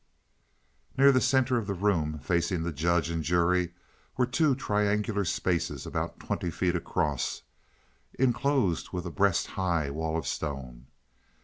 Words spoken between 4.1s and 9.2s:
were two triangular spaces about twenty feet across, enclosed with a